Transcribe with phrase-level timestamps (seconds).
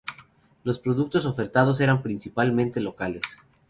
[0.63, 3.21] Los productos ofertados eran, principalmente, locales.